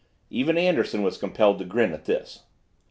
[0.31, 2.45] Even Anderson was compelled to grin at this.